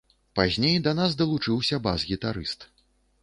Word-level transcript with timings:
Пазней 0.37 0.77
да 0.85 0.93
нас 0.99 1.17
далучыўся 1.19 1.79
бас-гістарыст. 1.89 2.67